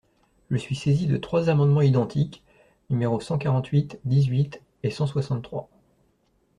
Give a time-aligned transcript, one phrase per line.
[0.49, 2.41] Je suis saisie de trois amendements identiques,
[2.89, 5.69] numéros cent quarante-huit, dix-huit et cent soixante-trois.